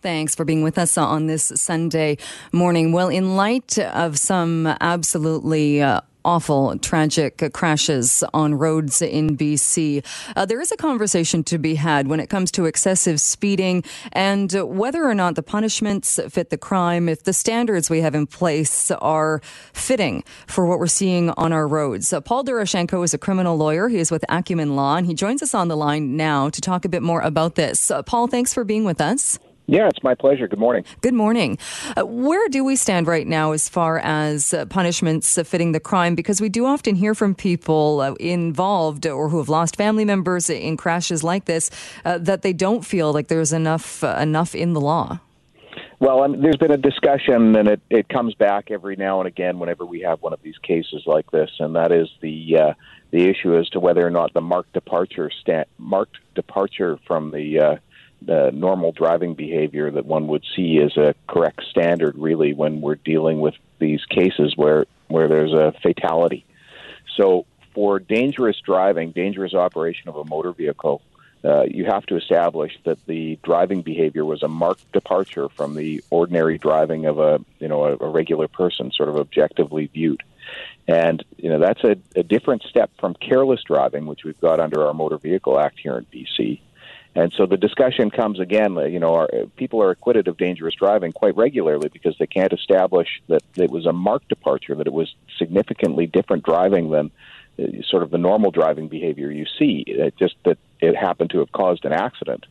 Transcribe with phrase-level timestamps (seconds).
[0.00, 2.18] Thanks for being with us on this Sunday
[2.52, 2.92] morning.
[2.92, 10.04] Well, in light of some absolutely uh, awful, tragic crashes on roads in BC.
[10.36, 13.82] Uh, there is a conversation to be had when it comes to excessive speeding
[14.12, 18.26] and whether or not the punishments fit the crime, if the standards we have in
[18.26, 19.40] place are
[19.72, 22.12] fitting for what we're seeing on our roads.
[22.12, 23.88] Uh, Paul Doroshenko is a criminal lawyer.
[23.88, 26.84] He is with Acumen Law, and he joins us on the line now to talk
[26.84, 27.90] a bit more about this.
[27.90, 29.38] Uh, Paul, thanks for being with us.
[29.70, 30.48] Yeah, it's my pleasure.
[30.48, 30.86] Good morning.
[31.02, 31.58] Good morning.
[31.94, 35.78] Uh, where do we stand right now as far as uh, punishments uh, fitting the
[35.80, 36.14] crime?
[36.14, 40.48] Because we do often hear from people uh, involved or who have lost family members
[40.48, 41.70] in crashes like this
[42.06, 45.20] uh, that they don't feel like there's enough uh, enough in the law.
[46.00, 49.58] Well, mean, there's been a discussion, and it, it comes back every now and again
[49.58, 52.74] whenever we have one of these cases like this, and that is the
[53.10, 57.78] the issue as to whether or not the marked departure sta- marked departure from the
[58.22, 62.96] the normal driving behavior that one would see as a correct standard, really, when we're
[62.96, 66.44] dealing with these cases where where there's a fatality.
[67.16, 71.00] So, for dangerous driving, dangerous operation of a motor vehicle,
[71.44, 76.02] uh, you have to establish that the driving behavior was a marked departure from the
[76.10, 80.22] ordinary driving of a you know a, a regular person, sort of objectively viewed.
[80.88, 84.86] And you know that's a, a different step from careless driving, which we've got under
[84.86, 86.60] our Motor Vehicle Act here in BC.
[87.18, 88.76] And so the discussion comes again.
[88.76, 93.08] You know, our, people are acquitted of dangerous driving quite regularly because they can't establish
[93.26, 97.10] that it was a marked departure, that it was significantly different driving than
[97.58, 99.82] uh, sort of the normal driving behavior you see.
[99.84, 102.46] It just that it happened to have caused an accident.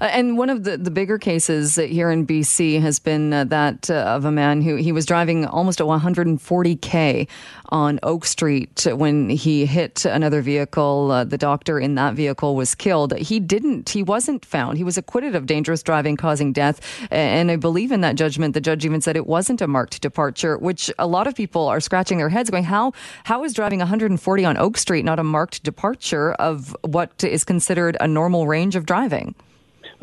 [0.00, 3.90] Uh, and one of the, the bigger cases here in BC has been uh, that
[3.90, 7.26] uh, of a man who he was driving almost at 140k
[7.70, 11.10] on Oak Street when he hit another vehicle.
[11.10, 13.16] Uh, the doctor in that vehicle was killed.
[13.16, 13.88] He didn't.
[13.90, 14.76] He wasn't found.
[14.76, 16.80] He was acquitted of dangerous driving causing death.
[17.10, 20.58] And I believe in that judgment, the judge even said it wasn't a marked departure,
[20.58, 22.92] which a lot of people are scratching their heads, going, "How
[23.24, 27.96] how is driving 140 on Oak Street not a marked departure of what is considered
[28.00, 29.34] a normal range of driving?"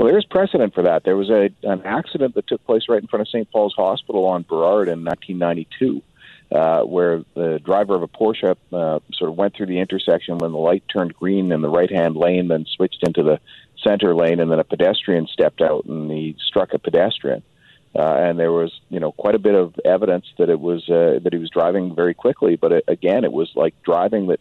[0.01, 1.03] Well, there is precedent for that.
[1.03, 3.47] There was a an accident that took place right in front of St.
[3.51, 6.01] Paul's Hospital on Burrard in 1992,
[6.51, 10.53] uh, where the driver of a Porsche uh, sort of went through the intersection when
[10.53, 13.39] the light turned green in the right-hand lane, then switched into the
[13.87, 17.43] center lane, and then a pedestrian stepped out and he struck a pedestrian.
[17.93, 21.19] Uh, and there was, you know, quite a bit of evidence that it was uh,
[21.21, 22.55] that he was driving very quickly.
[22.55, 24.39] But it, again, it was like driving that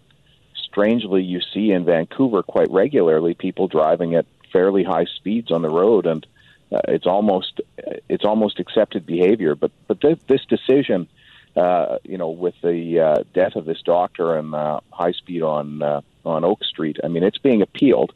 [0.55, 3.35] strangely you see in Vancouver quite regularly.
[3.35, 6.27] People driving at fairly high speeds on the road, and
[6.73, 7.61] uh, it's almost
[8.09, 9.55] it's almost accepted behavior.
[9.55, 11.09] But but th- this decision,
[11.57, 15.83] uh, you know, with the uh, death of this doctor and uh, high speed on
[15.83, 18.13] uh, on Oak Street, I mean, it's being appealed.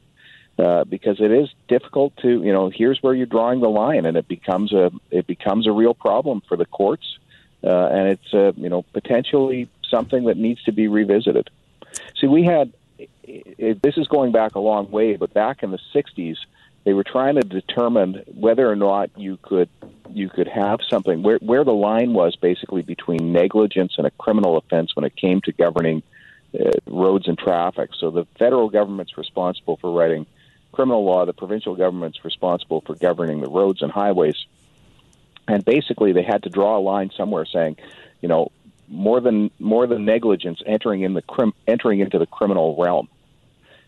[0.56, 4.16] Uh, because it is difficult to, you know, here's where you're drawing the line, and
[4.16, 7.18] it becomes a it becomes a real problem for the courts,
[7.64, 11.50] uh, and it's uh, you know potentially something that needs to be revisited.
[12.20, 15.78] See, we had it, this is going back a long way, but back in the
[15.94, 16.36] '60s,
[16.84, 19.68] they were trying to determine whether or not you could
[20.10, 24.56] you could have something where where the line was basically between negligence and a criminal
[24.56, 26.02] offense when it came to governing
[26.58, 27.90] uh, roads and traffic.
[27.98, 30.26] So the federal government's responsible for writing
[30.72, 34.46] criminal law, the provincial government's responsible for governing the roads and highways.
[35.46, 37.76] And basically, they had to draw a line somewhere saying,
[38.20, 38.50] you know,
[38.88, 43.08] more than more than negligence entering in the crim, entering into the criminal realm.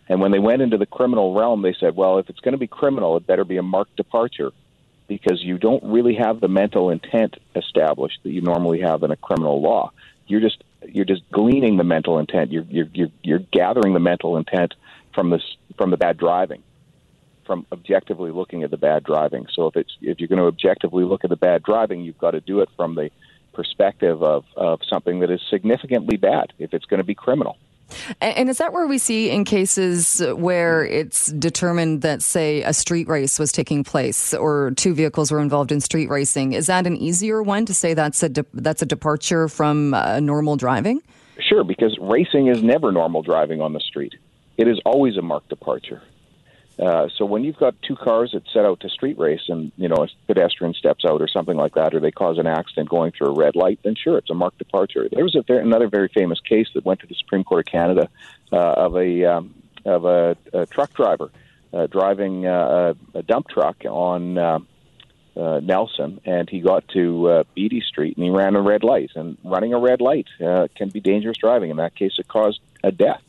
[0.09, 2.59] And when they went into the criminal realm, they said, well, if it's going to
[2.59, 4.53] be criminal, it better be a marked departure
[5.09, 9.17] because you don't really have the mental intent established that you normally have in a
[9.17, 9.93] criminal law.
[10.27, 12.53] You're just you're just gleaning the mental intent.
[12.53, 14.75] You're you're you're, you're gathering the mental intent
[15.15, 15.43] from this
[15.77, 16.63] from the bad driving,
[17.45, 19.47] from objectively looking at the bad driving.
[19.53, 22.33] So if it's if you're going to objectively look at the bad driving, you've got
[22.33, 23.11] to do it from the
[23.57, 27.57] perspective of, of something that is significantly bad if it's going to be criminal.
[28.21, 33.09] And is that where we see in cases where it's determined that, say, a street
[33.09, 36.53] race was taking place or two vehicles were involved in street racing?
[36.53, 40.21] Is that an easier one to say that's a de- that's a departure from uh,
[40.21, 41.01] normal driving?
[41.39, 44.15] Sure, because racing is never normal driving on the street.
[44.57, 46.03] It is always a marked departure.
[46.79, 49.89] Uh, so when you've got two cars that set out to street race and you
[49.89, 53.13] know a pedestrian steps out or something like that, or they cause an accident going
[53.13, 55.09] through a red light, then sure, it's a marked departure.
[55.11, 58.09] There was a, another very famous case that went to the Supreme Court of Canada
[58.53, 59.55] uh, of a um,
[59.87, 61.31] of a, a truck driver
[61.73, 64.39] uh, driving uh, a, dump truck on.
[64.39, 64.59] Uh,
[65.37, 69.11] uh, Nelson, and he got to uh, Beatty Street, and he ran a red light.
[69.17, 71.69] And running a red light uh, can be dangerous driving.
[71.69, 73.21] In that case, it caused a death.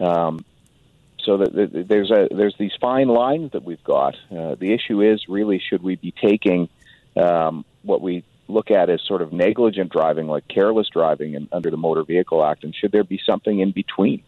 [0.00, 0.42] Um,
[1.24, 4.16] so that, there's a there's these fine lines that we've got.
[4.30, 6.68] Uh, the issue is really should we be taking
[7.16, 11.70] um, what we look at as sort of negligent driving, like careless driving, and under
[11.70, 14.22] the Motor Vehicle Act, and should there be something in between?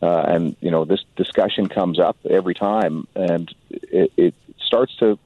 [0.00, 5.18] Uh, and you know, this discussion comes up every time, and it, it starts to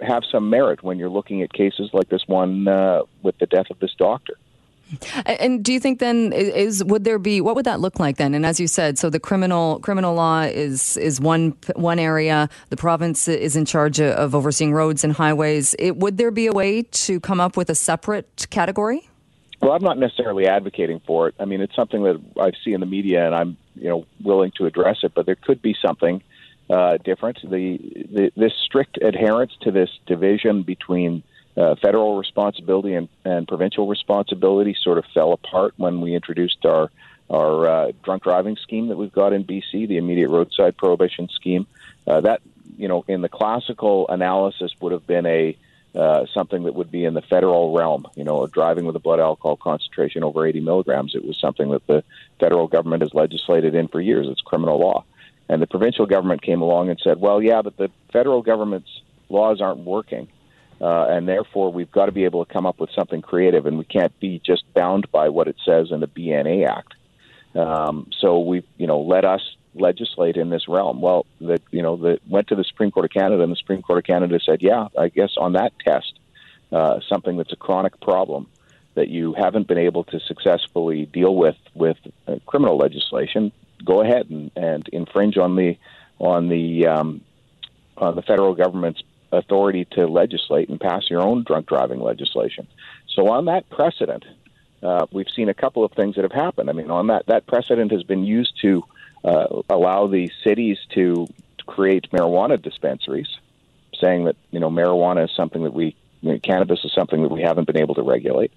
[0.00, 3.70] have some merit when you're looking at cases like this one uh, with the death
[3.70, 4.34] of this doctor.
[5.26, 8.34] And do you think then is would there be what would that look like then?
[8.34, 12.48] And as you said, so the criminal criminal law is is one one area.
[12.70, 15.74] The province is in charge of overseeing roads and highways.
[15.78, 19.08] It, would there be a way to come up with a separate category?
[19.60, 21.34] Well, I'm not necessarily advocating for it.
[21.38, 24.52] I mean, it's something that I see in the media, and I'm you know willing
[24.56, 25.12] to address it.
[25.14, 26.22] But there could be something
[26.70, 27.38] uh, different.
[27.42, 27.78] The,
[28.10, 31.22] the this strict adherence to this division between
[31.60, 36.90] uh, federal responsibility and, and provincial responsibility sort of fell apart when we introduced our
[37.28, 41.66] our uh, drunk driving scheme that we've got in BC, the immediate roadside prohibition scheme.
[42.04, 42.40] Uh, that
[42.76, 45.56] you know, in the classical analysis, would have been a
[45.94, 48.06] uh, something that would be in the federal realm.
[48.16, 51.14] You know, driving with a blood alcohol concentration over 80 milligrams.
[51.14, 52.02] It was something that the
[52.38, 54.26] federal government has legislated in for years.
[54.28, 55.04] It's criminal law,
[55.48, 58.90] and the provincial government came along and said, "Well, yeah, but the federal government's
[59.28, 60.28] laws aren't working."
[60.80, 63.78] Uh, and therefore we've got to be able to come up with something creative, and
[63.78, 66.94] we can't be just bound by what it says in the BNA Act.
[67.54, 69.40] Um, so we, you know, let us
[69.74, 71.00] legislate in this realm.
[71.00, 73.82] Well, that you know, that went to the Supreme Court of Canada, and the Supreme
[73.82, 76.18] Court of Canada said, yeah, I guess on that test,
[76.72, 78.46] uh, something that's a chronic problem
[78.94, 83.52] that you haven't been able to successfully deal with with uh, criminal legislation,
[83.84, 85.76] go ahead and, and infringe on the
[86.18, 87.20] on the um,
[87.96, 92.66] on the federal government's authority to legislate and pass your own drunk driving legislation.
[93.14, 94.24] So on that precedent,
[94.82, 96.70] uh, we've seen a couple of things that have happened.
[96.70, 98.84] I mean, on that that precedent has been used to
[99.24, 101.26] uh, allow the cities to
[101.66, 103.28] create marijuana dispensaries,
[104.00, 107.30] saying that you know marijuana is something that we you know, cannabis is something that
[107.30, 108.52] we haven't been able to regulate.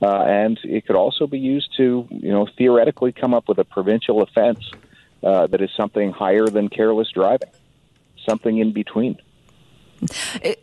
[0.00, 3.64] Uh, and it could also be used to, you know, theoretically come up with a
[3.64, 4.70] provincial offense
[5.22, 7.48] uh, that is something higher than careless driving,
[8.28, 9.18] something in between.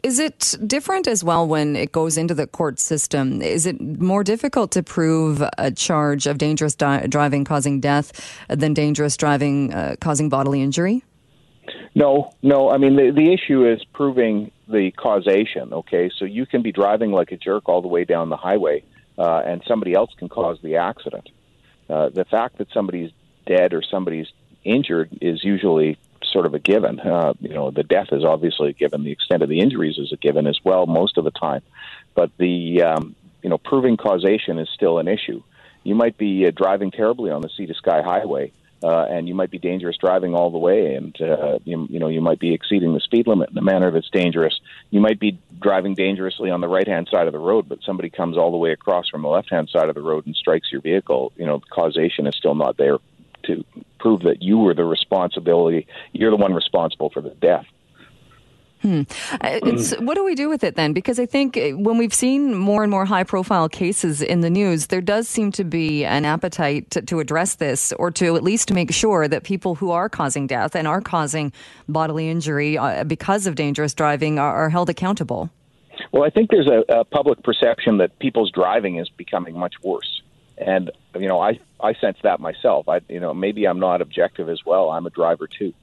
[0.04, 3.42] Is it different as well when it goes into the court system?
[3.42, 8.12] Is it more difficult to prove a charge of dangerous di- driving causing death
[8.48, 11.04] than dangerous driving uh, causing bodily injury?
[11.96, 12.70] No, no.
[12.70, 16.10] I mean, the, the issue is proving the causation, okay?
[16.18, 18.84] So you can be driving like a jerk all the way down the highway,
[19.18, 21.30] uh, and somebody else can cause the accident.
[21.90, 23.12] Uh, the fact that somebody's
[23.46, 24.28] dead or somebody's
[24.64, 25.98] injured is usually
[26.34, 27.00] sort of a given.
[27.00, 29.04] Uh, you know, the death is obviously a given.
[29.04, 31.62] The extent of the injuries is a given as well most of the time.
[32.16, 35.42] But the um, you know proving causation is still an issue.
[35.84, 38.52] You might be uh, driving terribly on the Sea to Sky Highway.
[38.84, 42.10] Uh, and you might be dangerous driving all the way, and uh, you, you know
[42.10, 44.60] you might be exceeding the speed limit in a manner that's dangerous.
[44.90, 48.10] You might be driving dangerously on the right hand side of the road, but somebody
[48.10, 50.70] comes all the way across from the left hand side of the road and strikes
[50.70, 51.32] your vehicle.
[51.38, 52.98] You know, causation is still not there
[53.44, 53.64] to
[54.04, 57.66] prove that you were the responsibility, you're the one responsible for the death.
[58.82, 59.04] Hmm.
[59.40, 59.62] Uh,
[60.00, 60.92] what do we do with it then?
[60.92, 64.50] Because I think uh, when we've seen more and more high profile cases in the
[64.50, 68.44] news, there does seem to be an appetite to, to, address this or to at
[68.44, 71.54] least make sure that people who are causing death and are causing
[71.88, 75.50] bodily injury uh, because of dangerous driving are, are, held accountable.
[76.12, 80.13] Well, I think there's a, a public perception that people's driving is becoming much worse
[80.58, 82.88] and you know I I sense that myself.
[82.88, 84.90] I you know maybe I'm not objective as well.
[84.90, 85.74] I'm a driver too,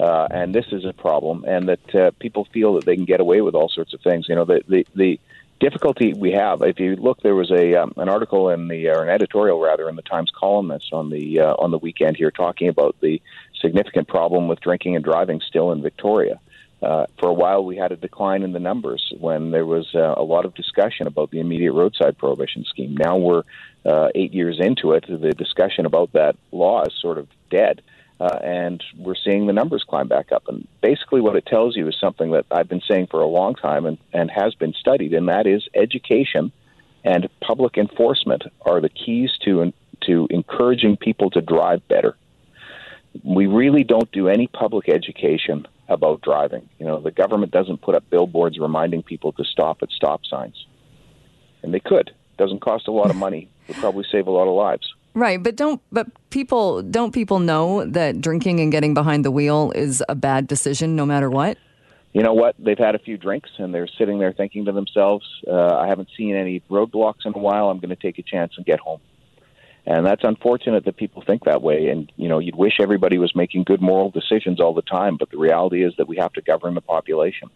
[0.00, 1.44] uh, and this is a problem.
[1.46, 4.28] And that uh, people feel that they can get away with all sorts of things.
[4.28, 5.20] You know the the the
[5.60, 6.62] difficulty we have.
[6.62, 9.88] If you look, there was a um, an article in the or an editorial rather
[9.88, 13.20] in the Times Colonist on the uh, on the weekend here talking about the
[13.60, 16.40] significant problem with drinking and driving still in Victoria.
[16.82, 20.14] Uh, for a while, we had a decline in the numbers when there was uh,
[20.16, 22.96] a lot of discussion about the immediate roadside prohibition scheme.
[22.96, 23.44] Now we're
[23.84, 25.04] uh, eight years into it.
[25.08, 27.80] The discussion about that law is sort of dead,
[28.20, 30.48] uh, and we're seeing the numbers climb back up.
[30.48, 33.54] And basically, what it tells you is something that I've been saying for a long
[33.54, 36.52] time and, and has been studied, and that is education
[37.06, 42.16] and public enforcement are the keys to to encouraging people to drive better.
[43.24, 46.68] We really don't do any public education about driving.
[46.78, 50.66] You know, the government doesn't put up billboards reminding people to stop at stop signs,
[51.62, 52.08] and they could.
[52.08, 53.48] It doesn't cost a lot of money.
[53.68, 54.92] It would probably save a lot of lives.
[55.14, 59.72] Right, but don't but people don't people know that drinking and getting behind the wheel
[59.74, 61.56] is a bad decision no matter what?
[62.12, 62.54] You know what?
[62.58, 66.08] They've had a few drinks and they're sitting there thinking to themselves, uh, "I haven't
[66.16, 67.70] seen any roadblocks in a while.
[67.70, 69.00] I'm going to take a chance and get home."
[69.86, 71.88] And that's unfortunate that people think that way.
[71.88, 75.30] And, you know, you'd wish everybody was making good moral decisions all the time, but
[75.30, 77.50] the reality is that we have to govern the population.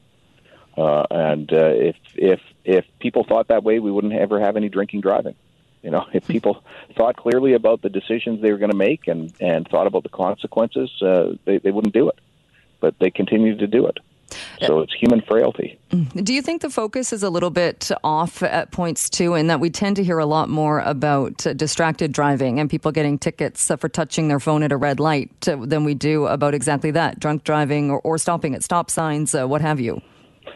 [0.77, 4.69] Uh, and uh, if if if people thought that way, we wouldn't ever have any
[4.69, 5.35] drinking driving.
[5.83, 6.63] You know, if people
[6.97, 10.09] thought clearly about the decisions they were going to make and and thought about the
[10.09, 12.19] consequences, uh, they they wouldn't do it.
[12.79, 13.99] But they continue to do it.
[14.67, 15.79] So it's human frailty.
[15.91, 16.25] Mm.
[16.25, 19.61] Do you think the focus is a little bit off at points too, in that
[19.61, 23.71] we tend to hear a lot more about uh, distracted driving and people getting tickets
[23.71, 26.91] uh, for touching their phone at a red light uh, than we do about exactly
[26.91, 30.01] that drunk driving or, or stopping at stop signs, uh, what have you?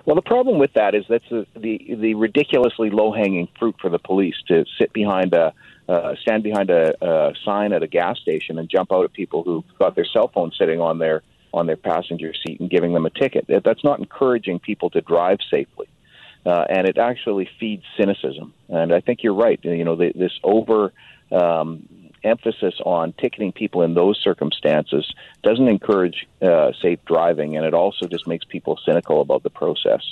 [0.06, 3.88] Well, the problem with that is that's the the, the ridiculously low hanging fruit for
[3.88, 5.52] the police to sit behind a
[5.88, 9.42] uh, stand behind a, a sign at a gas station and jump out at people
[9.42, 11.22] who've got their cell phone sitting on their
[11.54, 13.46] on their passenger seat and giving them a ticket.
[13.48, 15.88] That's not encouraging people to drive safely,
[16.44, 18.52] uh, and it actually feeds cynicism.
[18.68, 19.58] And I think you're right.
[19.62, 20.92] You know, the, this over
[21.30, 21.88] um,
[22.24, 25.04] emphasis on ticketing people in those circumstances
[25.42, 30.02] doesn't encourage uh, safe driving, and it also just makes people cynical about the process.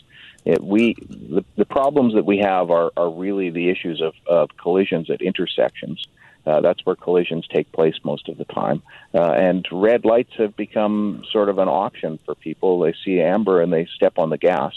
[0.45, 4.57] It, we the, the problems that we have are, are really the issues of, of
[4.57, 6.05] collisions at intersections.
[6.45, 8.83] Uh, that's where collisions take place most of the time.
[9.15, 12.81] Uh, and red lights have become sort of an option for people.
[12.81, 14.75] They see amber and they step on the gas.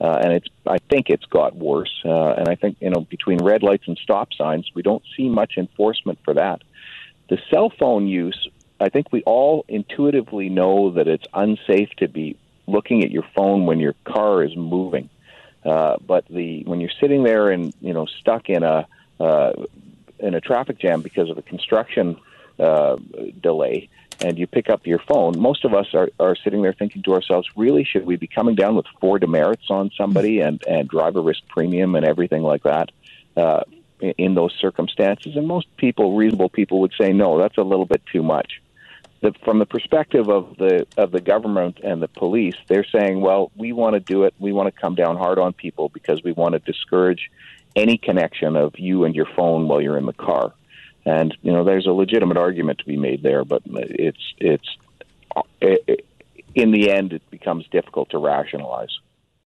[0.00, 1.92] Uh, and it's, I think it's got worse.
[2.04, 5.28] Uh, and I think, you know, between red lights and stop signs, we don't see
[5.28, 6.62] much enforcement for that.
[7.28, 8.48] The cell phone use,
[8.80, 13.66] I think we all intuitively know that it's unsafe to be looking at your phone
[13.66, 15.08] when your car is moving.
[15.64, 18.86] Uh, but the when you're sitting there and you know stuck in a
[19.20, 19.52] uh,
[20.18, 22.16] in a traffic jam because of a construction
[22.58, 22.96] uh,
[23.40, 23.88] delay,
[24.20, 27.12] and you pick up your phone, most of us are, are sitting there thinking to
[27.12, 31.20] ourselves, really, should we be coming down with four demerits on somebody and, and driver
[31.20, 32.90] risk premium and everything like that?
[33.36, 33.62] Uh,
[34.18, 35.36] in those circumstances.
[35.36, 38.60] And most people, reasonable people, would say no, that's a little bit too much.
[39.22, 43.52] The, from the perspective of the of the government and the police, they're saying, well,
[43.56, 44.34] we want to do it.
[44.38, 47.30] We want to come down hard on people because we want to discourage
[47.76, 50.52] any connection of you and your phone while you're in the car.
[51.04, 54.76] And you know, there's a legitimate argument to be made there, but it's it's
[55.60, 56.04] it,
[56.54, 58.98] in the end, it becomes difficult to rationalize.